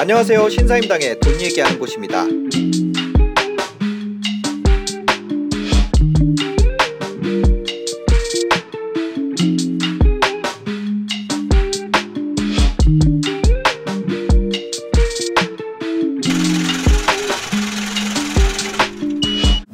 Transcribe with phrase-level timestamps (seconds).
[0.00, 0.48] 안녕하세요.
[0.48, 2.24] 신사임당의 돈 얘기하는 곳입니다.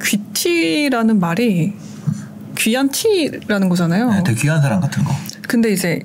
[0.05, 1.86] 귀티라는 말이
[2.67, 4.11] 귀한 티라는 거잖아요.
[4.11, 5.15] 네, 되게 귀한 사람 같은 거.
[5.47, 6.01] 근데 이제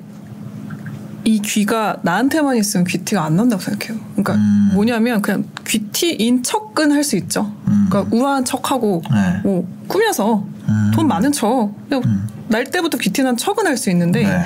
[1.24, 4.00] 이 귀가 나한테만 있으면 귀티가 안 난다고 생각해요.
[4.12, 4.70] 그러니까 음.
[4.76, 7.52] 뭐냐면 그냥 귀티인 척은 할 수 있죠.
[7.68, 7.88] 음.
[7.90, 9.40] 그러니까 우아한 척하고 네.
[9.44, 10.92] 뭐 꾸며서 음.
[10.94, 12.28] 돈 많은 척 음.
[12.48, 14.44] 날 때부터 귀티난 척은 할 수 있는데 네.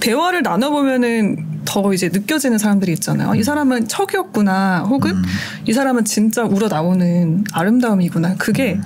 [0.00, 3.30] 대화를 나눠 보면은 더 이제 느껴지는 사람들이 있잖아요.
[3.30, 5.22] 아, 이 사람은 척이었구나, 혹은 음.
[5.66, 8.34] 이 사람은 진짜 우러 나오는 아름다움이구나.
[8.36, 8.82] 그게 음.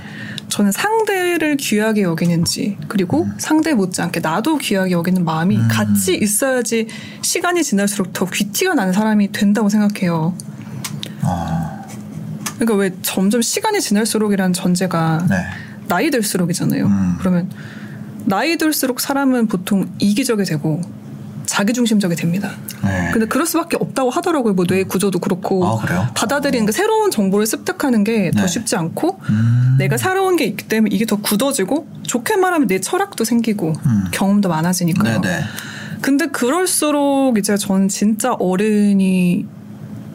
[0.49, 5.69] 저는 상대를 귀하게 여기는지 그리고 상대 못지않게 나도 귀하게 여기는 마음이 음.
[5.71, 6.89] 같이 있어야지
[7.23, 10.35] 시간이 지날수록 더 귀티가 나는 사람이 된다고 생각해요.
[11.23, 11.85] 어,
[12.55, 15.37] 그러니까 왜 점점 시간이 지날수록이라는 전제가 네.
[15.87, 16.87] 나이 들수록이잖아요.
[16.87, 17.17] 음.
[17.19, 17.51] 그러면
[18.25, 20.81] 나이 들수록 사람은 보통 이기적이 되고
[21.49, 22.53] 자기중심적이 됩니다.
[22.85, 23.11] 네.
[23.13, 24.53] 근데 그럴 수밖에 없다고 하더라고요.
[24.53, 26.07] 뭐뇌 구조도 그렇고 아, 그래요?
[26.15, 28.47] 받아들이는 그 새로운 정보를 습득하는 게더 네.
[28.47, 29.77] 쉽지 않고 음.
[29.79, 34.05] 내가 살아온 게 있기 때문에 이게 더 굳어지고 좋게 말하면 내 철학도 생기고 음.
[34.11, 35.23] 경험도 많아지니까요.
[35.23, 35.41] 네네.
[36.03, 39.47] 근데 그럴수록 이제 전 진짜 어른이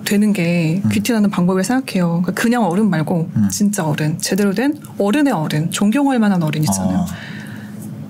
[0.05, 0.89] 되는 게 음.
[0.89, 2.21] 귀티나는 방법을 생각해요.
[2.21, 3.49] 그러니까 그냥 어른 말고 음.
[3.49, 6.99] 진짜 어른, 제대로 된 어른의 어른, 존경할 만한 어른 있잖아요.
[6.99, 7.05] 어,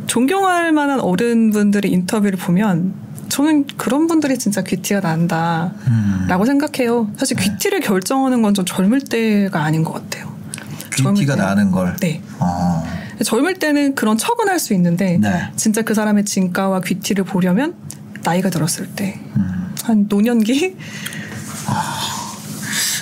[0.08, 3.04] 존경할 만한 어른분들의 인터뷰를 보면
[3.34, 6.46] 저는 그런 분들이 진짜 귀티가 난다라고 음.
[6.46, 7.10] 생각해요.
[7.18, 7.44] 사실 네.
[7.44, 10.32] 귀티를 결정하는 건 좀 젊을 때가 아닌 것 같아요.
[10.96, 11.42] 귀티가 때.
[11.42, 11.96] 나는 걸.
[12.00, 12.22] 네.
[12.38, 12.86] 어.
[13.26, 15.50] 젊을 때는 그런 척은 할 수 있는데 네.
[15.56, 17.74] 진짜 그 사람의 진가와 귀티를 보려면
[18.24, 19.74] 나이가 들었을 때 음.
[19.84, 20.78] 한 노년기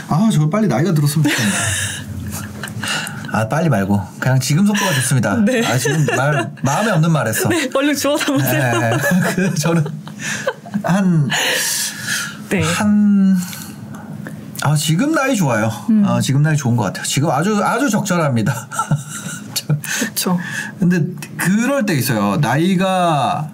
[0.07, 1.51] 아, 저 빨리 나이가 들었으면 좋겠네.
[3.33, 4.01] 아, 빨리 말고.
[4.19, 5.35] 그냥 지금 속도가 좋습니다.
[5.45, 5.65] 네.
[5.65, 7.47] 아, 지금 말, 마음에 없는 말 했어.
[7.49, 8.79] 네, 얼른 주워 담으세요.
[8.79, 8.97] 네.
[9.35, 9.83] 그, 저는
[10.83, 11.29] 한,
[12.49, 12.63] 네.
[12.63, 13.37] 한,
[14.63, 15.71] 아, 지금 나이 좋아요.
[15.89, 16.03] 음.
[16.05, 17.03] 아, 지금 나이 좋은 것 같아요.
[17.05, 18.53] 지금 아주, 아주 적절합니다.
[19.53, 20.39] 저- 그렇죠.
[20.79, 21.03] 근데
[21.37, 22.37] 그럴 때 있어요.
[22.37, 23.49] 나이가,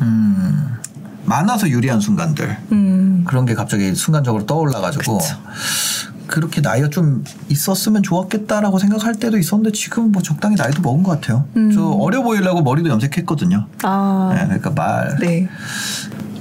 [0.00, 0.76] 음,
[1.24, 2.56] 많아서 유리한 순간들.
[2.72, 3.24] 음.
[3.26, 5.34] 그런 게 갑자기 순간적으로 떠올라가지고 그쵸.
[6.26, 11.46] 그렇게 나이가 좀 있었으면 좋았겠다라고 생각할 때도 있었는데 지금 뭐 적당히 나이도 먹은 것 같아요.
[11.56, 11.70] 음.
[11.72, 13.66] 저 어려 보이려고 머리도 염색했거든요.
[13.82, 14.32] 아.
[14.36, 15.16] 네, 그러니까 말.
[15.20, 15.48] 네.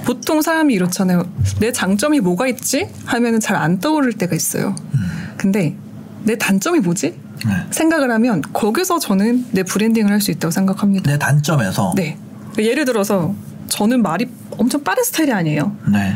[0.05, 1.25] 보통 사람이 이렇잖아요.
[1.59, 2.87] 내 장점이 뭐가 있지?
[3.05, 4.75] 하면은 잘 안 떠오를 때가 있어요.
[5.37, 5.75] 근데
[6.23, 7.17] 내 단점이 뭐지?
[7.47, 7.53] 네.
[7.71, 11.09] 생각을 하면 거기서 저는 내 브랜딩을 할 수 있다고 생각합니다.
[11.11, 12.17] 내 단점에서 네.
[12.57, 13.33] 예를 들어서
[13.67, 15.75] 저는 말이 엄청 빠른 스타일이 아니에요.
[15.91, 16.15] 네.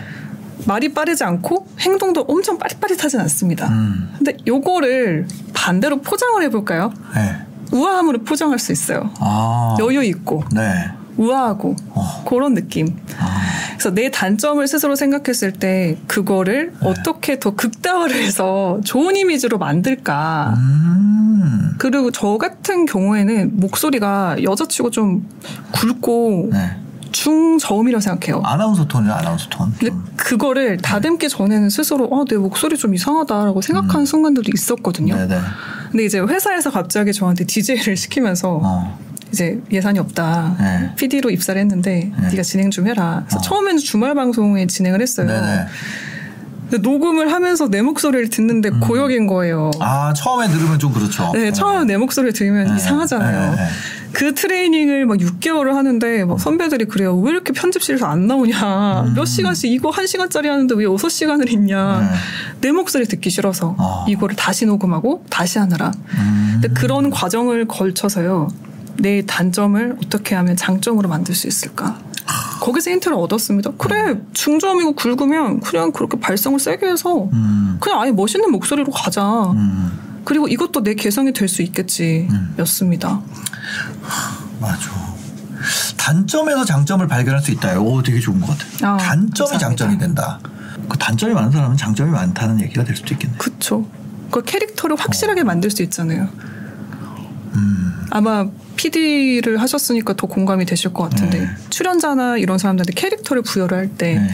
[0.65, 3.67] 말이 빠르지 않고 행동도 엄청 빠릿빠릿하진 않습니다.
[3.69, 4.13] 음.
[4.17, 6.93] 근데 요거를 반대로 포장을 해볼까요?
[7.15, 7.35] 네.
[7.71, 9.11] 우아함으로 포장할 수 있어요.
[9.19, 9.77] 아.
[9.79, 10.89] 여유 있고 네.
[11.17, 12.23] 우아하고 어.
[12.27, 12.97] 그런 느낌.
[13.19, 13.41] 아.
[13.71, 16.89] 그래서 내 단점을 스스로 생각했을 때 그거를 네.
[16.89, 20.53] 어떻게 더 극대화를 해서 좋은 이미지로 만들까.
[20.57, 21.75] 음.
[21.77, 25.27] 그리고 저 같은 경우에는 목소리가 여자치고 좀
[25.71, 26.77] 굵고 네.
[27.11, 28.41] 중저음이라고 생각해요.
[28.43, 29.71] 아나운서 톤이요, 아나운서 톤.
[29.71, 30.05] 근데 좀.
[30.15, 35.15] 그거를 다듬기 전에는 스스로 어, 내 목소리 좀 이상하다라고 생각하는 순간들도 있었거든요.
[35.15, 35.27] 음.
[35.27, 35.41] 네네.
[35.91, 38.99] 근데 이제 회사에서 갑자기 저한테 DJ를 시키면서 어.
[39.31, 40.55] 이제 예산이 없다.
[40.59, 40.91] 네.
[40.95, 42.29] PD로 입사를 했는데 네.
[42.29, 43.23] 네가 진행 좀 해라.
[43.25, 43.41] 그래서 어.
[43.41, 45.27] 처음에는 주말 방송에 진행을 했어요.
[45.27, 45.65] 네네.
[46.69, 49.71] 근데 녹음을 하면서 내 목소리를 듣는데 고역인 거예요.
[49.75, 49.81] 음.
[49.81, 51.31] 아, 처음에 들으면 좀 그렇죠.
[51.33, 52.75] 네, 처음에 내 목소리를 들으면 네.
[52.75, 53.51] 이상하잖아요.
[53.51, 53.67] 네, 네.
[54.19, 57.15] 그 트레이닝을 막 6개월을 하는데 막 선배들이 그래요.
[57.19, 59.03] 왜 이렇게 편집실에서 안 나오냐.
[59.07, 59.13] 음.
[59.15, 62.01] 몇 시간씩 이거 한 시간짜리 하는데 왜 6시간을 있냐.
[62.01, 62.17] 네.
[62.59, 64.05] 내 목소리 듣기 싫어서 어.
[64.09, 65.93] 이거를 다시 녹음하고 다시 하느라.
[66.15, 66.59] 음.
[66.61, 68.49] 근데 그런 과정을 걸쳐서요.
[68.97, 71.97] 내 단점을 어떻게 하면 장점으로 만들 수 있을까?
[72.59, 73.71] 거기서 힌트를 얻었습니다.
[73.77, 77.77] 그래, 중점이고 굵으면 그냥 그렇게 발성을 세게 해서 음.
[77.79, 79.23] 그냥 아예 멋있는 목소리로 가자.
[79.51, 80.09] 음.
[80.25, 82.27] 그리고 이것도 내 개성이 될 수 있겠지.
[82.29, 82.53] 음.
[82.59, 83.21] 였습니다.
[84.59, 84.89] 맞아.
[85.97, 87.79] 단점에서 장점을 발견할 수 있다.
[87.79, 88.93] 오, 되게 좋은 것 같아요.
[88.93, 89.59] 아, 단점이 감사합니다.
[89.59, 90.39] 장점이 된다.
[90.87, 93.35] 그 단점이 많은 사람은 장점이 많다는 얘기가 될 수도 있겠네.
[93.37, 93.85] 그쵸.
[94.31, 96.29] 그 캐릭터를 확실하게 만들 수 있잖아요.
[97.55, 98.05] 음.
[98.11, 101.49] 아마 PD를 하셨으니까 더 공감이 되실 것 같은데 네.
[101.69, 104.29] 출연자나 이런 사람들한테 캐릭터를 부여를 할때 네.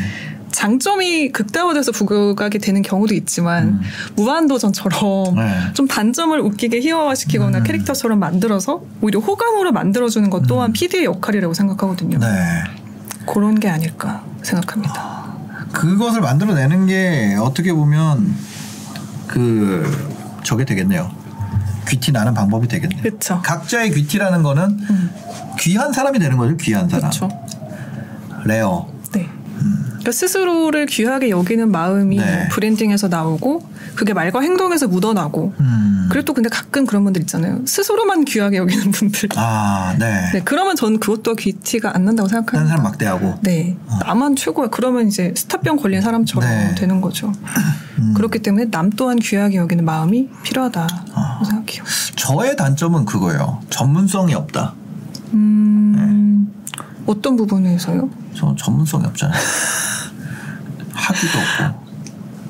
[0.56, 3.81] 장점이 극대화돼서 부각이 되는 경우도 있지만 음.
[4.16, 5.74] 무한도전처럼 네.
[5.74, 7.63] 좀 단점을 웃기게 희화화시키거나 음.
[7.63, 12.18] 캐릭터처럼 만들어서 오히려 호감으로 만들어주는 것 또한 PD의 역할이라고 생각하거든요.
[12.18, 12.19] 음.
[12.22, 12.63] 네.
[13.25, 15.36] 그런 게 아닐까 생각합니다.
[15.74, 18.34] 그것을 만들어내는 게 어떻게 보면
[19.28, 21.12] 그 저게 되겠네요.
[21.90, 23.01] 귀티 나는 방법이 되겠네요.
[23.01, 23.42] 그쵸.
[23.44, 24.80] 각자의 귀티라는 거는
[25.60, 26.56] 귀한 사람이 되는 거죠.
[26.58, 27.10] 귀한 사람.
[27.10, 27.30] 그렇죠.
[28.45, 28.94] rare.
[30.06, 30.12] 네.
[30.12, 32.48] 그러니까 스스로를 귀하게 여기는 마음이 네.
[32.50, 36.07] 브랜딩에서 나오고 그게 말과 행동에서 묻어나고 음.
[36.12, 37.62] 그래도 근데 가끔 그런 분들 있잖아요.
[37.66, 39.30] 스스로만 귀하게 여기는 분들.
[39.36, 40.30] 아, 네.
[40.34, 42.69] 네, 그러면 저는 그것도 귀티가 안 난다고 다른 생각합니다.
[42.69, 43.40] 사람 막대하고.
[43.42, 43.75] 네,
[44.06, 44.68] 나만 최고야.
[44.68, 46.75] 그러면 이제 스타병 걸린 사람처럼 네.
[46.75, 47.31] 되는 거죠.
[47.98, 48.13] 음.
[48.16, 51.42] 그렇기 때문에 남 또한 귀하게 여기는 마음이 필요하다고 아.
[51.44, 51.84] 생각해요.
[52.16, 53.62] 저의 단점은 그거예요.
[53.72, 54.74] 전문성이 없다.
[55.34, 56.54] 음,
[57.08, 58.10] 어떤 부분에서요?
[58.36, 59.40] 저 전문성이 없잖아요.
[61.15, 61.85] 하기도 없고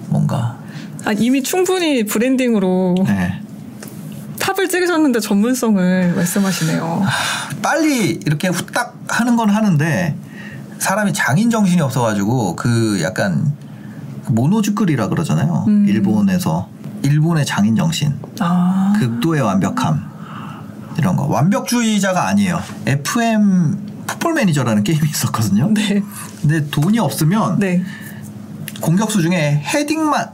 [0.10, 0.58] 뭔가.
[1.06, 3.42] 아, 이미 충분히 브랜딩으로 네.
[4.40, 7.04] 탑을 찍으셨는데 전문성을 말씀하시네요.
[7.62, 10.16] 빨리 이렇게 후딱 하는 건 하는데
[10.80, 13.54] 사람이 장인 정신이 없어가지고 그 약간
[14.28, 15.66] 모노즈끌이라 그러잖아요.
[15.68, 15.86] 음.
[15.88, 16.70] 일본에서
[17.04, 20.10] 일본의 장인 정신, 아, 극도의 완벽함
[20.98, 22.60] 이런 거 완벽주의자가 아니에요.
[22.88, 25.72] FM 풋볼 매니저라는 게임이 있었거든요.
[25.74, 26.04] 네,
[26.42, 27.84] 근데 돈이 없으면 네,
[28.86, 30.30] 공격수 중에 헤딩만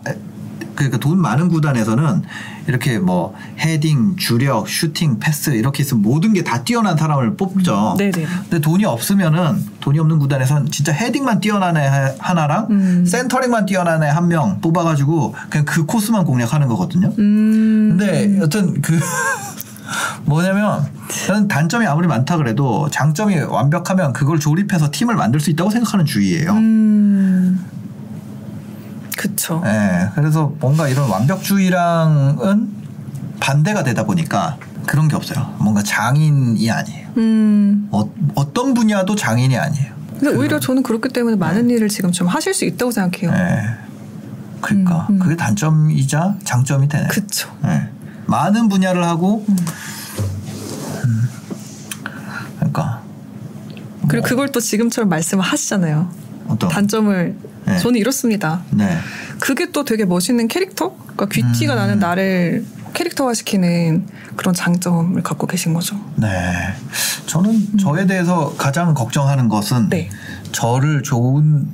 [0.76, 2.22] 그러니까 돈 많은 구단에서는
[2.68, 7.96] 이렇게 뭐 헤딩, 주력, 슈팅, 패스 이렇게 있으면 모든 게 다 뛰어난 사람을 뽑죠.
[7.98, 8.26] 네, 네.
[8.50, 13.06] 근데 돈이 없으면은 돈이 없는 구단에서는 진짜 헤딩만 뛰어난 애 하- 하나랑 음.
[13.06, 17.14] 센터링만 뛰어난 애 한 명 뽑아가지고 그냥 그 코스만 공략하는 거거든요.
[17.20, 19.00] 음, 근데 여튼 그
[20.26, 20.86] 뭐냐면
[21.28, 26.52] 저는 단점이 아무리 많다 그래도 장점이 완벽하면 그걸 조립해서 팀을 만들 수 있다고 생각하는 주의예요.
[26.52, 27.60] 음,
[29.18, 29.62] 그쵸.
[29.66, 32.70] 예, 그래서 뭔가 이런 완벽주의랑은
[33.40, 35.56] 반대가 되다 보니까 그런 게 없어요.
[35.60, 37.08] 뭔가 장인이 아니에요.
[37.18, 39.94] 음, 어, 어떤 분야도 장인이 아니에요.
[40.20, 43.32] 근데 오히려 저는 그렇기 때문에 많은 일을 지금 좀 하실 수 있다고 생각해요.
[43.32, 43.92] 예.
[44.62, 45.20] 그러니까 음, 음.
[45.20, 47.08] 그게 단점이자 장점이 되네.
[47.08, 47.50] 그쵸.
[47.66, 47.90] 예.
[48.28, 49.56] 많은 분야를 하고 음.
[52.58, 53.02] 그러니까
[54.08, 56.10] 그리고 그걸 또 지금처럼 말씀을 하시잖아요.
[56.48, 57.36] 어떤 단점을
[57.72, 57.80] 네.
[57.80, 58.62] 저는 이렇습니다.
[58.72, 58.98] 네.
[59.40, 60.96] 그게 또 되게 멋있는 캐릭터?
[60.98, 61.78] 그러니까 귀티가 음.
[61.78, 65.96] 나는 나를 캐릭터화시키는 그런 장점을 갖고 계신 거죠.
[66.16, 66.28] 네.
[67.26, 69.90] 저는 저에 대해서 가장 걱정하는 것은 음.
[69.90, 70.10] 네.
[70.52, 71.68] 저를 좋은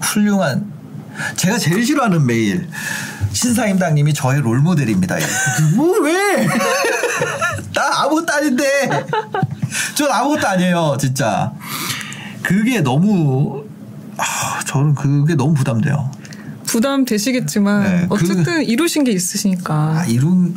[0.00, 0.72] 훌륭한
[1.36, 2.68] 제가 제일 싫어하는 메일
[3.32, 5.16] 신사임당님이 저의 롤모델입니다.
[5.76, 6.46] 뭐 왜?
[7.74, 8.88] 나 아무것도 아닌데.
[9.94, 11.52] 전 아무것도 아니에요, 진짜.
[12.42, 13.61] 그게 너무 아,
[14.72, 16.10] 저는 그게 너무 부담돼요.
[16.66, 20.54] 부담 되시겠지만 네, 그- 어쨌든 이루신 게 있으시니까 아, 이룬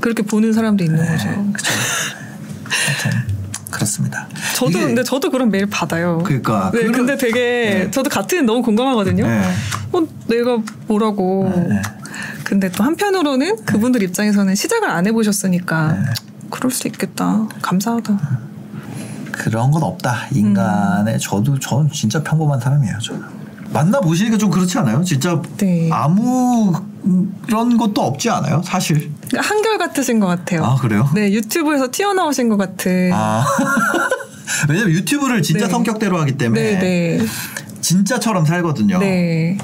[0.00, 1.28] 그렇게 보는 사람도 있는 거죠.
[1.52, 1.72] 그쵸.
[2.68, 3.30] 하여튼
[3.70, 4.28] 그렇습니다.
[4.56, 6.18] 저도 근데 저도 그런 메일 받아요.
[6.24, 7.40] 그러니까 네, 그런- 근데 되게
[7.84, 7.90] 네.
[7.90, 9.26] 저도 같은 너무 공감하거든요.
[9.26, 9.42] 네.
[9.92, 11.50] 어, 내가 뭐라고.
[11.68, 11.80] 네.
[12.44, 16.04] 근데 또 한편으로는 그분들 입장에서는 시작을 안 해보셨으니까 네.
[16.50, 17.46] 그럴 수 있겠다.
[17.62, 18.40] 감사하다.
[19.40, 20.26] 그런 건 없다.
[20.32, 22.98] 인간의 저도 저는 진짜 평범한 사람이에요.
[22.98, 23.22] 저는
[23.72, 25.02] 만나 보시니까 좀 그렇지 않아요?
[25.02, 25.88] 진짜 네.
[25.90, 26.74] 아무
[27.46, 28.60] 그런 것도 없지 않아요?
[28.62, 29.10] 사실.
[29.28, 30.62] 그러니까 한결 같으신 것 같아요.
[30.62, 31.08] 아 그래요?
[31.14, 33.12] 네, 유튜브에서 튀어나오신 것 같은.
[33.14, 33.46] 아
[34.68, 35.70] 왜냐면 유튜브를 진짜 네.
[35.70, 37.26] 성격대로 하기 때문에 네, 네.
[37.80, 38.98] 진짜처럼 살거든요.
[38.98, 39.56] 네.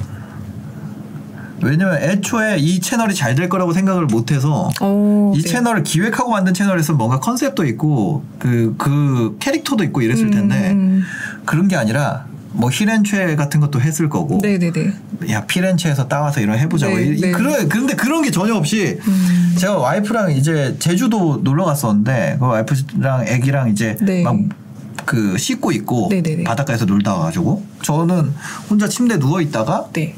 [1.62, 5.48] 왜냐면 애초에 이 채널이 잘 될 거라고 생각을 못해서 오, 이 네.
[5.48, 11.04] 채널을 기획하고 만든 채널에서 뭔가 컨셉도 있고 그, 그 캐릭터도 있고 이랬을 텐데 음,
[11.44, 14.92] 그런 게 아니라 뭐 히렌체 같은 것도 했을 거고 네네네.
[15.30, 17.30] 야 피렌체에서 따와서 이런 해보자고 네, 네.
[17.30, 19.54] 그런 근데 그런 게 전혀 없이 음.
[19.58, 24.22] 제가 와이프랑 이제 제주도 놀러 갔었는데 그 와이프랑 애기랑 이제 네.
[24.22, 26.44] 막그 씻고 있고 네, 네, 네.
[26.44, 28.32] 바닷가에서 놀다 와가지고 저는
[28.70, 30.14] 혼자 침대 누워 있다가 네.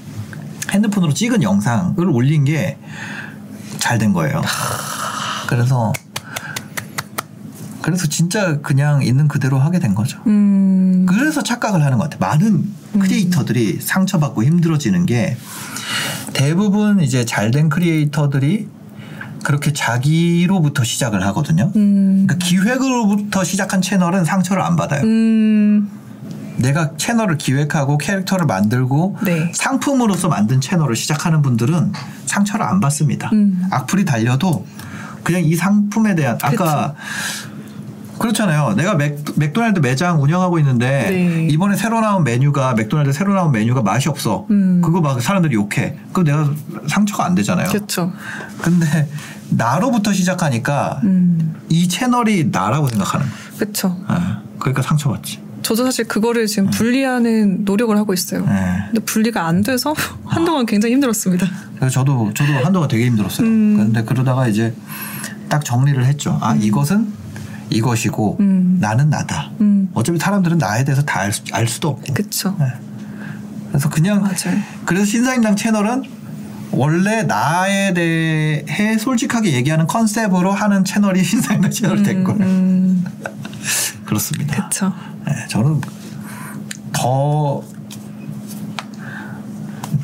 [0.73, 2.77] 핸드폰으로 찍은 영상을 올린 게
[3.79, 4.43] 잘 된 거예요.
[5.47, 5.93] 그래서
[7.81, 10.19] 그래서 진짜 그냥 있는 그대로 하게 된 거죠.
[10.27, 11.07] 음.
[11.09, 12.19] 그래서 착각을 하는 것 같아요.
[12.29, 12.65] 많은
[12.99, 15.37] 크리에이터들이 상처받고 힘들어지는 게
[16.35, 18.69] 대부분 이제 잘 된 크리에이터들이
[19.45, 21.73] 그렇게 자기로부터 시작을 하거든요.
[21.77, 22.27] 음.
[22.27, 25.03] 그러니까 기획으로부터 시작한 채널은 상처를 안 받아요.
[25.05, 25.89] 음.
[26.59, 29.51] 내가 채널을 기획하고 캐릭터를 만들고 네.
[29.55, 31.93] 상품으로서 만든 채널을 시작하는 분들은
[32.27, 33.31] 상처를 안 받습니다.
[33.33, 33.67] 음.
[33.71, 34.67] 악플이 달려도
[35.23, 36.95] 그냥 이 상품에 대한 아까
[38.19, 38.75] 그렇잖아요.
[38.75, 41.49] 내가 맥, 맥도날드 매장 운영하고 있는데 네.
[41.51, 44.47] 이번에 새로 나온 메뉴가 맥도날드 새로 나온 메뉴가 맛이 없어.
[44.51, 44.81] 음.
[44.83, 45.97] 그거 막 사람들이 욕해.
[46.13, 46.51] 그럼 내가
[46.89, 47.69] 상처가 안 되잖아요.
[47.69, 48.13] 그렇죠.
[48.61, 49.09] 근데
[49.51, 51.55] 나로부터 시작하니까 음.
[51.69, 53.27] 이 채널이 나라고 생각하는.
[53.57, 53.97] 그렇죠.
[54.11, 54.15] 예.
[54.59, 55.48] 그러니까 상처받지.
[55.63, 58.45] 저도 사실 그거를 지금 분리하는 노력을 하고 있어요.
[58.47, 58.85] 네.
[58.87, 61.47] 근데 분리가 안 돼서 한동안 굉장히 힘들었습니다.
[61.77, 63.47] 그래서 저도 저도 한동안 되게 힘들었어요.
[63.47, 63.75] 음.
[63.77, 64.75] 그런데 그러다가 이제
[65.49, 66.39] 딱 정리를 했죠.
[66.41, 67.13] 아 이것은
[67.71, 68.79] 이것이고 음.
[68.81, 69.51] 나는 나다.
[69.61, 69.91] 음.
[69.95, 72.15] 어차피 사람들은 나에 대해서 다 알 알 수도 없고.
[72.15, 72.55] 그쵸.
[72.59, 72.67] 네.
[73.69, 74.59] 그래서 그냥 맞아요.
[74.87, 76.05] 그래서 신사임당 채널은
[76.71, 82.39] 원래 나에 대해 솔직하게 얘기하는 컨셉으로 하는 채널이 신사임당 채널이 된 거예요.
[84.09, 84.69] 음, 그렇습니다.
[84.69, 84.93] 그쵸.
[85.27, 85.81] 네, 저는
[86.93, 87.63] 더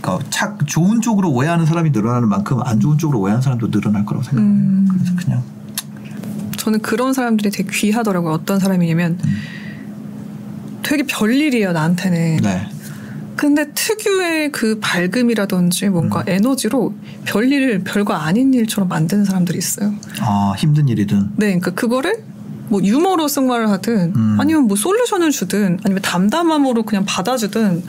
[0.00, 4.22] 그러니까 착 좋은 쪽으로 오해하는 사람이 늘어나는 만큼 안 좋은 쪽으로 오해하는 사람도 늘어날 거라고
[4.22, 4.52] 생각해요.
[4.52, 4.88] 음.
[4.90, 5.42] 그래서 그냥
[6.56, 8.32] 저는 그런 사람들이 되게 귀하더라고요.
[8.32, 9.18] 어떤 사람이냐면
[10.82, 12.36] 되게 별일이에요, 나한테는.
[12.38, 12.68] 네.
[13.36, 16.28] 근데 특유의 그 밝음이라든지 뭔가 음.
[16.28, 16.94] 에너지로
[17.24, 19.92] 별일을 별거 아닌 일처럼 만드는 사람들이 있어요.
[20.20, 22.22] 아 힘든 일이든 네, 그러니까 그거를
[22.68, 24.36] 뭐 유머로 승화를 하든 음.
[24.40, 27.82] 아니면 뭐 솔루션을 주든 아니면 담담함으로 그냥 받아주든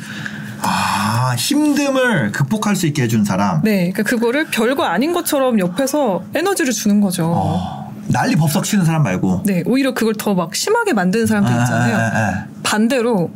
[0.62, 3.62] 아 힘듦을 극복할 수 있게 해준 사람.
[3.64, 7.26] 네, 그러니까 그거를 별거 아닌 것처럼 옆에서 에너지를 주는 거죠.
[7.36, 9.44] 어, 난리 법석 치는 사람 말고.
[9.46, 11.96] 네, 오히려 그걸 더 막 심하게 만드는 사람들 아, 있잖아요.
[11.96, 12.46] 아, 아, 아.
[12.64, 13.32] 반대로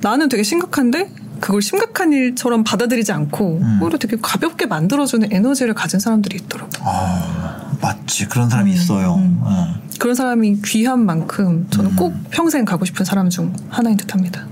[0.00, 1.10] 나는 되게 심각한데
[1.40, 3.78] 그걸 심각한 일처럼 받아들이지 않고 음.
[3.82, 6.82] 오히려 되게 가볍게 만들어주는 에너지를 가진 사람들이 있더라고요.
[6.84, 9.14] 아, 맞지 그런 사람이 있어요.
[9.14, 9.40] 음.
[9.42, 9.74] 어.
[9.98, 11.96] 그런 사람이 귀한 만큼 저는 음.
[11.96, 14.46] 꼭 평생 가고 싶은 사람 중 하나인 듯합니다.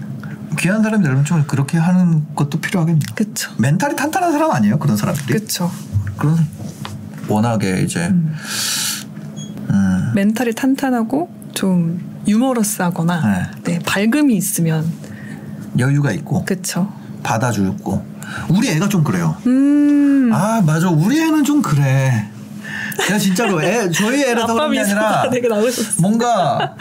[0.59, 3.01] 귀한 사람이 되려면 좀 그렇게 하는 것도 필요하겠네요.
[3.15, 3.51] 그쵸?
[3.59, 5.39] 멘탈이 탄탄한 사람 아니에요 그런 사람들이?
[5.39, 5.71] 그쵸?
[6.17, 6.37] 그런
[7.29, 8.35] 워낙에 이제 음.
[9.71, 14.91] 음, 멘탈이 탄탄하고 좀 유머러스하거나 네, 밝음이 있으면
[15.79, 16.93] 여유가 있고 그쵸?
[17.23, 18.05] 받아주고
[18.49, 19.37] 우리 애가 좀 그래요.
[19.47, 20.31] 음.
[20.33, 22.29] 아 맞아 우리 애는 좀 그래.
[23.07, 25.23] 내가 진짜로 애 저희 애라서 그런 게 아니라.
[26.01, 26.75] 뭔가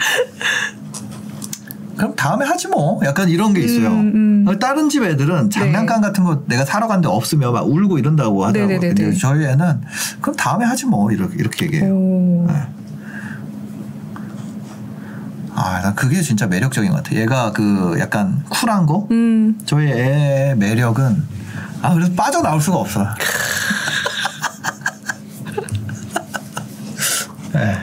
[1.96, 3.88] 그럼 다음에 하지 뭐 약간 이런 게 있어요.
[3.88, 4.58] 음, 음.
[4.58, 8.78] 다른 집 애들은 장난감 같은 거 내가 사러 갔는데 없으면 막 울고 이런다고 하더라고요.
[8.78, 9.02] 네네네네.
[9.02, 9.82] 근데 저희 애는
[10.20, 11.92] 그럼 다음에 하지 뭐 이렇게 이렇게 얘기해요.
[11.92, 12.46] 오.
[12.48, 12.54] 네.
[15.60, 17.16] 아, 난 그게 진짜 매력적인 것 같아.
[17.16, 19.08] 얘가 그 약간 쿨한 거.
[19.10, 19.58] 음.
[19.66, 21.24] 저희 애의 매력은
[21.82, 23.04] 아 그래서 빠져나올 수가 없어.
[27.52, 27.76] 네.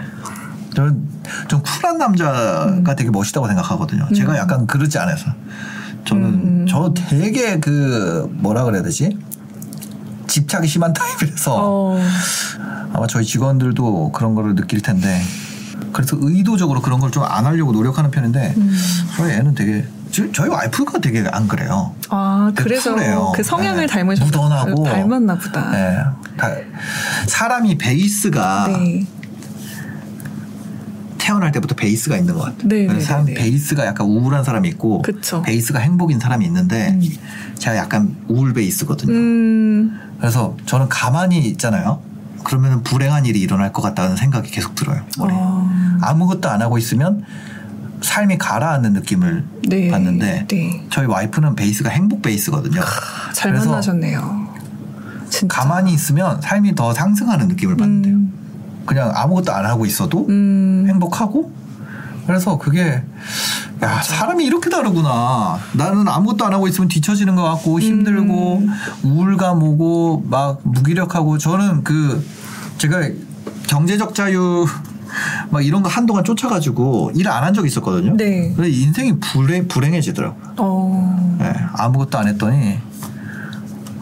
[0.73, 1.15] 저는
[1.49, 2.83] 좀 쿨한 남자가 음.
[2.95, 4.07] 되게 멋있다고 생각하거든요.
[4.15, 5.31] 제가 약간 그러지 않아서.
[6.05, 6.65] 저는 음.
[6.69, 9.17] 저 되게 그 뭐라 그래야 되지?
[10.27, 11.99] 집착이 심한 타입이라서 어.
[12.93, 15.21] 아마 저희 직원들도 그런 거를 느낄 텐데
[15.93, 18.77] 그래서 의도적으로 그런 걸 좀 안 하려고 노력하는 편인데 음.
[19.17, 21.93] 저희 애는 되게 저- 저희 와이프가 되게 안 그래요.
[22.09, 23.33] 아, 그래서 쿨해요.
[23.35, 23.87] 그 성향을 네.
[23.87, 25.71] 닮으셨 무던하고 닮았나 보다.
[25.71, 25.97] 네.
[26.37, 26.49] 다-
[27.27, 29.05] 사람이 베이스가 네.
[31.25, 32.67] 태어날 때부터 베이스가 있는 것 같아요.
[32.67, 33.41] 네, 네, 사람 네, 네.
[33.41, 35.41] 베이스가 약간 우울한 사람이 있고 그쵸.
[35.41, 37.01] 베이스가 행복인 사람이 있는데 음.
[37.57, 39.11] 제가 약간 우울 베이스거든요.
[39.11, 39.99] 음.
[40.19, 41.99] 그래서 저는 가만히 있잖아요.
[42.43, 45.01] 그러면 불행한 일이 일어날 것 같다는 생각이 계속 들어요.
[45.17, 45.35] 머리에.
[45.35, 45.67] 어.
[46.01, 47.23] 아무것도 안 하고 있으면
[48.03, 49.89] 삶이 가라앉는 느낌을 네.
[49.89, 50.87] 받는데 네.
[50.91, 52.81] 저희 와이프는 베이스가 행복 베이스거든요.
[53.33, 54.47] 잘 그래서 만나셨네요.
[55.31, 55.59] 진짜.
[55.59, 58.13] 가만히 있으면 삶이 더 상승하는 느낌을 받는데요.
[58.13, 58.44] 음.
[58.85, 60.85] 그냥 아무것도 안 하고 있어도 음.
[60.87, 61.51] 행복하고
[62.27, 63.03] 그래서 그게
[63.83, 68.69] 야 사람이 이렇게 다르구나 나는 아무것도 안 하고 있으면 뒤처지는 것 같고 힘들고 음.
[69.03, 72.25] 우울감 오고 막 무기력하고 저는 그
[72.77, 73.09] 제가
[73.67, 74.65] 경제적 자유
[75.49, 78.17] 막 이런 거 한동안 쫓아가지고 일 안 한 적이 있었거든요.
[78.17, 78.51] 네.
[78.55, 80.53] 그래서 인생이 불행, 불행해지더라고요.
[80.57, 81.37] 어.
[81.41, 82.77] 예, 아무것도 안 했더니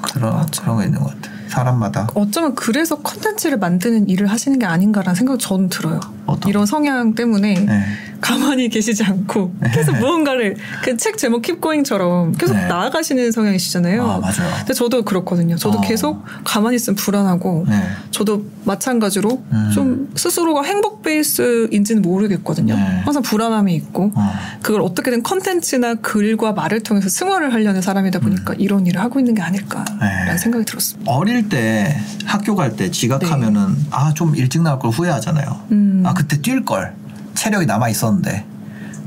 [0.02, 1.33] 그런 그런 거 있는 것 같아요.
[1.54, 6.00] 사람마다 어쩌면 그래서 컨텐츠를 만드는 일을 하시는 게 아닌가라는 생각이 저는 들어요.
[6.26, 7.84] 어떤 이런 성향 때문에 네.
[8.24, 12.68] 가만히 계시지 않고 계속 무언가를 그 책 제목 킵고잉처럼 계속 네.
[12.68, 14.02] 나아가시는 성향이시잖아요.
[14.04, 14.54] 아, 맞아요.
[14.60, 15.58] 근데 저도 그렇거든요.
[15.58, 15.82] 저도 어.
[15.82, 17.84] 계속 가만히 있으면 불안하고 네.
[18.12, 19.72] 저도 마찬가지로 음.
[19.74, 22.76] 좀 스스로가 행복 베이스인지는 모르겠거든요.
[22.76, 23.02] 네.
[23.04, 24.34] 항상 불안함이 있고 어.
[24.62, 29.42] 그걸 어떻게든 컨텐츠나 글과 말을 통해서 승화를 하려는 사람이다 보니까 이런 일을 하고 있는 게
[29.42, 30.26] 아닐까라는 음.
[30.28, 30.38] 네.
[30.38, 31.12] 생각이 들었습니다.
[31.12, 35.50] 어릴 때 학교 갈 때 지각하면은 아 좀 일찍 나올 걸 후회하잖아요.
[35.70, 35.76] 네.
[35.76, 36.04] 음.
[36.06, 36.94] 아 그때 뛸 걸
[37.36, 38.46] 체력이 남아 있었는데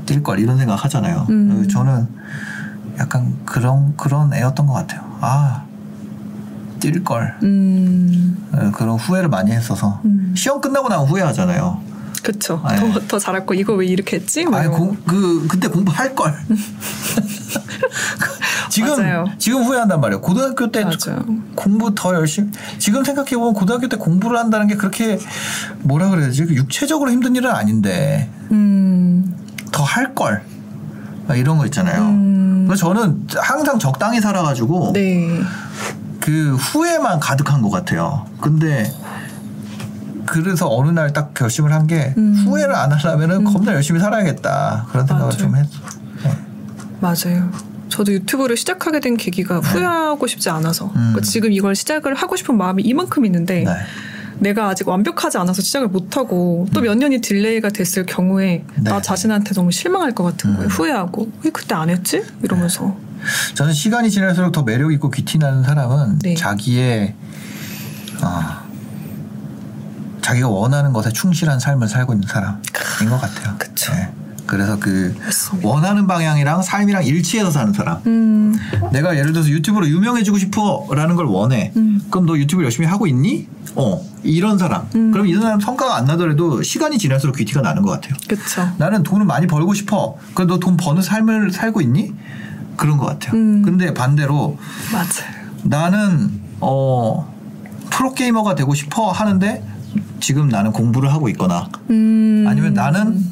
[0.05, 1.27] 뛸 걸 이런 생각 하잖아요.
[1.29, 1.67] 음.
[1.67, 2.07] 저는
[2.99, 5.01] 약간 그런 그런 애였던 것 같아요.
[5.21, 5.67] 아
[6.79, 7.35] 뛸 걸.
[7.43, 8.37] 음.
[8.51, 10.33] 어, 그런 후회를 많이 했어서 음.
[10.35, 11.81] 시험 끝나고 나면 후회하잖아요.
[12.23, 12.61] 그쵸.
[12.67, 12.75] 네.
[12.75, 14.45] 더, 더 잘할 거 이거 왜 이렇게 했지?
[14.45, 16.33] 뭐 아니 공, 그 그때 공부할 걸.
[18.85, 19.25] 지금 맞아요.
[19.37, 20.21] 지금 후회한단 말이에요.
[20.21, 21.23] 고등학교 때 맞아요.
[21.55, 22.49] 공부 더 열심히.
[22.77, 25.17] 지금 생각해 보면 고등학교 때 공부를 한다는 게 그렇게
[25.81, 29.35] 뭐라 그래야지 육체적으로 힘든 일은 아닌데 음,
[29.71, 30.43] 더할 걸.
[31.27, 32.01] 막 이런 거 있잖아요.
[32.03, 32.65] 음.
[32.67, 35.41] 그래서 저는 항상 적당히 살아가지고 네.
[36.21, 38.25] 그 후회만 가득한 것 같아요.
[38.39, 38.89] 근데
[40.25, 42.33] 그래서 어느 날 딱 결심을 한게 음.
[42.45, 45.37] 후회를 안 하려면은 겁나 열심히 살아야겠다 그런 생각을 맞아요.
[45.37, 45.69] 좀 했어.
[46.23, 46.31] 네.
[46.99, 47.49] 맞아요.
[47.89, 49.67] 저도 유튜브를 시작하게 된 계기가 네.
[49.67, 50.91] 후회하고 싶지 않아서 음.
[50.93, 53.71] 그러니까 지금 이걸 시작을 하고 싶은 마음이 이만큼 있는데 네.
[54.39, 58.83] 내가 아직 완벽하지 않아서 시작을 못하고 또 몇 년이 delay가 됐을 경우에 음.
[58.83, 58.91] 네.
[58.91, 60.67] 나 자신한테 너무 실망할 것 같은 거예요.
[60.67, 60.69] 음.
[60.69, 62.23] 후회하고 왜 그때 안 했지?
[62.43, 62.95] 이러면서
[63.55, 66.35] 저는 시간이 지날수록 더 매력 있고 귀티 나는 사람은 네.
[66.35, 67.15] 자기의
[68.21, 68.67] 어,
[70.21, 72.61] 자기가 원하는 것에 충실한 삶을 살고 있는 사람인
[73.09, 73.57] 것 같아요.
[73.93, 74.13] 네.
[74.47, 75.67] 그래서 그 맞습니다.
[75.67, 77.99] 원하는 방향이랑 삶이랑 일치해서 사는 사람.
[78.07, 78.55] 음,
[78.91, 81.71] 내가 예를 들어서 유튜브로 유명해지고 싶어라는 걸 원해.
[81.75, 82.01] 음.
[82.09, 83.47] 그럼 너 유튜브 열심히 하고 있니?
[83.75, 84.87] 어 이런 사람.
[84.95, 85.11] 음.
[85.11, 88.15] 그럼 이런 사람 성과가 안 나더라도 시간이 지날수록 귀티가 나는 것 같아요.
[88.27, 88.67] 그쵸.
[88.77, 90.15] 나는 돈을 많이 벌고 싶어.
[90.33, 92.13] 그럼 너 돈 버는 삶을 살고 있니?
[92.77, 93.33] 그런 것 같아요.
[93.39, 93.61] 음.
[93.63, 94.57] 근데 반대로
[94.93, 95.37] 맞아요.
[95.63, 97.31] 나는 어
[97.89, 99.63] 프로 게이머가 되고 싶어 하는데
[100.19, 103.23] 지금 나는 공부를 하고 있거나 음, 아니면 나는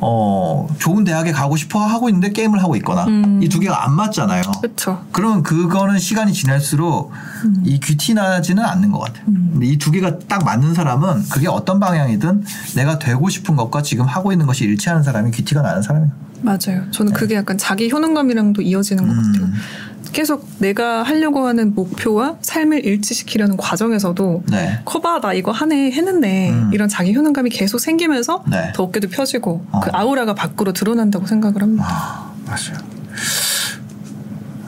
[0.00, 3.40] 어 좋은 대학에 가고 싶어 하고 있는데 게임을 하고 있거나 음.
[3.42, 4.42] 이두 개가 안 맞잖아요.
[4.62, 5.04] 그쵸.
[5.12, 7.10] 그러면 그거는 시간이 지날수록
[7.64, 9.24] 이 귀티 나지는 않는 것 같아요.
[9.28, 9.50] 음.
[9.52, 12.44] 근데 이 두 개가 딱 맞는 사람은 그게 어떤 방향이든
[12.76, 16.12] 내가 되고 싶은 것과 지금 하고 있는 것이 일치하는 사람이 귀티가 나는 사람이에요.
[16.42, 16.88] 맞아요.
[16.92, 19.18] 저는 그게 약간 자기 효능감이랑도 이어지는 것 네.
[19.20, 19.32] 음.
[19.32, 19.52] 같아요.
[20.12, 24.80] 계속 내가 하려고 하는 목표와 삶을 일치시키려는 과정에서도 네.
[24.84, 26.70] 커봐 나 이거 하네 했는데 음.
[26.72, 28.72] 이런 자기 효능감이 계속 생기면서 네.
[28.74, 29.80] 더 어깨도 펴지고 어.
[29.80, 31.84] 그 아우라가 밖으로 드러난다고 생각을 합니다.
[31.88, 32.98] 아, 맞아요.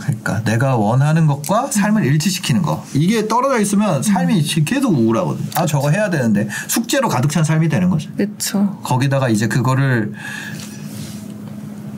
[0.00, 5.44] 그러니까 내가 원하는 것과 삶을 일치시키는 거 이게 떨어져 있으면 삶이 계속 우울하거든.
[5.56, 8.10] 아 저거 해야 되는데 숙제로 가득 찬 삶이 되는 거죠.
[8.16, 8.78] 그렇죠.
[8.82, 10.12] 거기다가 이제 그거를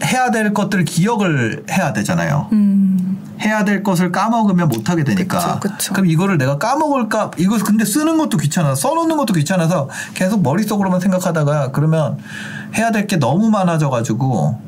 [0.05, 2.49] 해야 될 것들을 기억을 해야 되잖아요.
[2.53, 5.59] 음, 해야 될 것을 까먹으면 못 하게 되니까.
[5.61, 5.95] 그쵸, 그쵸.
[5.95, 7.33] 럼 이거를 내가 까먹을까?
[7.39, 8.75] 이거 근데 쓰는 것도 귀찮아.
[8.75, 12.19] 써놓는 것도 귀찮아서 계속 머릿속으로만 생각하다가 그러면
[12.77, 14.61] 해야 될 게 너무 많아져 가지고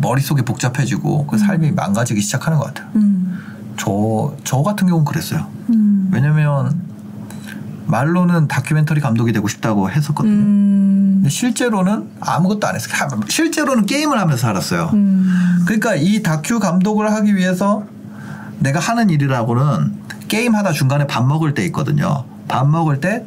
[0.00, 2.88] 머릿속이 복잡해지고 그 삶이 망가지기 시작하는 것 같아요.
[2.96, 3.38] 음,
[3.76, 5.46] 저, 저 같은 경우는 그랬어요.
[5.70, 6.80] 음, 왜냐면
[7.86, 10.32] 말로는 다큐멘터리 감독이 되고 싶다고 했었거든요.
[11.20, 12.92] 음, 근데 실제로는 아무것도 안 했어요.
[12.94, 14.90] 하- 실제로는 게임을 하면서 살았어요.
[14.94, 17.84] 음, 그러니까 이 다큐 감독을 하기 위해서
[18.58, 19.94] 내가 하는 일이라고는
[20.28, 22.24] 게임 하다 중간에 밥 먹을 때 있거든요.
[22.48, 23.24] 밥 먹을 때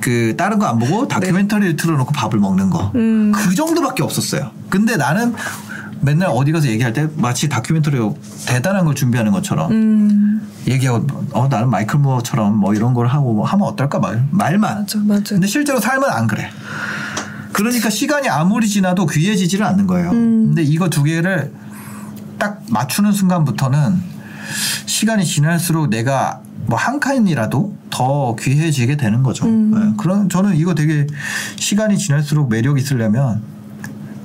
[0.00, 2.92] 그 다른 거 안 보고 다큐멘터리를 틀어놓고 밥을 먹는 거.
[2.94, 3.00] 네.
[3.00, 3.32] 음.
[3.34, 4.50] 그 정도밖에 없었어요.
[4.70, 5.34] 근데 나는
[6.00, 7.98] 맨날 어디 가서 얘기할 때 마치 다큐멘터리
[8.46, 13.44] 대단한 걸 준비하는 것처럼 음, 얘기하고 어 나는 마이클 무어처럼 뭐 이런 걸 하고 뭐
[13.46, 14.80] 하면 어떨까 말 말만.
[14.80, 15.34] 맞아, 맞아.
[15.34, 16.50] 근데 실제로 삶은 안 그래.
[17.52, 20.10] 그러니까 시간이 아무리 지나도 귀해지지를 않는 거예요.
[20.10, 20.46] 음.
[20.48, 21.52] 근데 이거 두 개를
[22.38, 24.00] 딱 맞추는 순간부터는
[24.86, 29.46] 시간이 지날수록 내가 뭐 한 칸이라도 더 귀해지게 되는 거죠.
[29.46, 29.70] 음.
[29.74, 31.06] 네, 그런 저는 이거 되게
[31.56, 33.42] 시간이 지날수록 매력 있으려면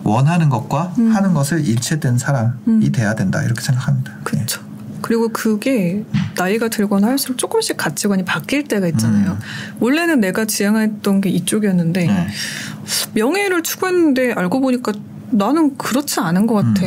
[0.04, 1.16] 원하는 것과 음.
[1.16, 2.92] 하는 것을 일체된 사람이 음.
[2.92, 4.14] 돼야 된다 이렇게 생각합니다.
[4.24, 4.62] 그렇죠.
[5.02, 6.06] 그리고 그게
[6.38, 9.32] 나이가 들거나 할수록 조금씩 가치관이 바뀔 때가 있잖아요.
[9.32, 9.76] 음.
[9.82, 12.28] 원래는 내가 지향했던 게 이쪽이었는데 네.
[13.14, 14.94] 명예를 추구했는데 알고 보니까
[15.30, 16.86] 나는 그렇지 않은 것 같아.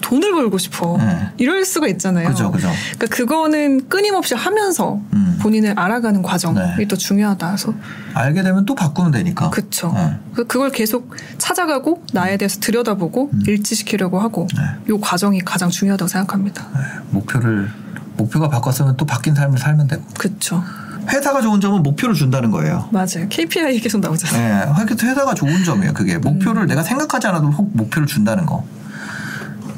[0.00, 0.96] 돈을 벌고 싶어.
[0.96, 1.00] 음.
[1.00, 1.28] 네.
[1.38, 2.28] 이럴 수가 있잖아요.
[2.28, 2.68] 그죠, 그죠.
[2.94, 5.13] 그러니까 그거는 끊임없이 하면서 음.
[5.44, 6.88] 본인을 알아가는 과정이 네.
[6.88, 7.46] 더 중요하다.
[7.48, 7.74] 그래서
[8.14, 9.50] 알게 되면 또 바꾸면 되니까.
[9.50, 9.92] 그쵸.
[9.94, 10.16] 네.
[10.32, 13.42] 그- 그걸 계속 찾아가고 나에 대해서 들여다보고 음.
[13.46, 14.62] 일치시키려고 하고 네.
[14.88, 16.66] 요 과정이 가장 중요하다고 생각합니다.
[16.72, 16.80] 네,
[17.10, 17.68] 목표를
[18.16, 20.64] 목표가 바꿨으면 또 바뀐 삶을 살면 되고 그쵸.
[21.10, 22.88] 회사가 좋은 점은 목표를 준다는 거예요.
[22.90, 23.28] 맞아요.
[23.28, 24.74] KPI 계속 나오잖아요.
[24.86, 25.92] 네, 회사가 좋은 점이에요.
[25.92, 28.64] 그게 목표를 내가 생각하지 않아도 혹 목표를 준다는 거.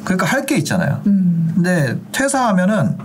[0.05, 1.03] 그러니까 할 게 있잖아요.
[1.09, 1.51] 음.
[1.57, 2.97] 근데 퇴사하면은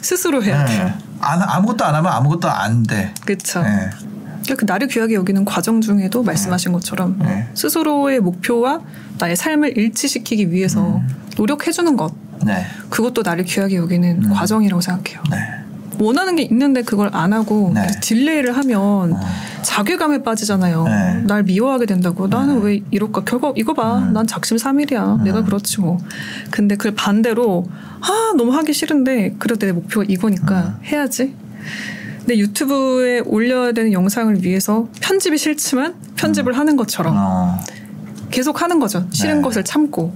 [0.00, 0.90] 스스로 해야 돼요.
[1.20, 3.12] 네, 안, 아무것도 안 하면 아무것도 안 돼.
[3.24, 3.62] 그쵸.
[3.62, 3.90] 네.
[4.42, 7.48] 그러니까 그 나를 귀하게 여기는 과정 중에도 말씀하신 것처럼 네.
[7.54, 8.80] 스스로의 목표와
[9.18, 11.00] 나의 삶을 일치시키기 위해서
[11.36, 12.12] 노력해주는 것
[12.44, 12.64] 네.
[12.88, 14.32] 그것도 나를 귀하게 여기는 음.
[14.32, 15.22] 과정이라고 생각해요.
[15.30, 15.36] 네.
[15.98, 17.86] 원하는 게 있는데 그걸 안 하고 네.
[18.00, 19.20] 딜레이를 하면 어.
[19.62, 20.84] 자괴감에 빠지잖아요.
[20.84, 21.22] 네.
[21.26, 22.26] 날 미워하게 된다고.
[22.28, 23.24] 나는 왜 이럴까?
[23.24, 23.98] 결국 이거 봐.
[23.98, 24.12] 음.
[24.12, 25.04] 난 작심 삼일이야.
[25.16, 25.24] 음.
[25.24, 25.98] 내가 그렇지 뭐.
[26.50, 27.66] 근데 그걸 반대로
[28.00, 30.84] 아 너무 하기 싫은데 그래도 내 목표가 이거니까 음.
[30.84, 31.34] 해야지.
[32.26, 37.58] 내 유튜브에 올려야 되는 영상을 위해서 편집이 싫지만 편집을 하는 것처럼 어.
[38.30, 39.06] 계속 하는 거죠.
[39.10, 39.42] 싫은 네.
[39.42, 40.14] 것을 참고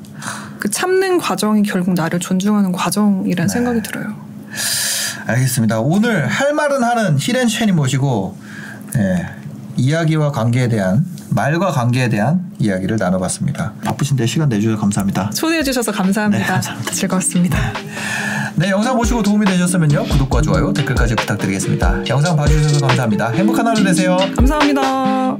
[0.58, 3.52] 그 참는 과정이 결국 나를 존중하는 과정이라는 네.
[3.52, 4.14] 생각이 들어요.
[5.26, 5.80] 알겠습니다.
[5.80, 8.36] 오늘 할 말은 하는 히렌 첸이 모시고
[8.96, 9.26] 예,
[9.76, 13.72] 이야기와 관계에 대한 말과 관계에 대한 이야기를 나눠봤습니다.
[13.84, 15.30] 바쁘신데 시간 내주셔서 감사합니다.
[15.30, 16.44] 초대해 주셔서 감사합니다.
[16.44, 16.92] 네, 감사합니다.
[16.92, 17.58] 즐거웠습니다.
[18.56, 20.04] 네, 영상 보시고 도움이 되셨으면요.
[20.04, 22.06] 구독과 좋아요, 댓글까지 부탁드리겠습니다.
[22.08, 23.30] 영상 봐주셔서 감사합니다.
[23.30, 24.16] 행복한 하루 되세요.
[24.36, 25.36] 감사합니다.